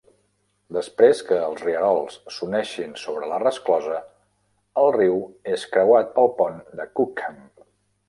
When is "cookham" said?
6.99-7.43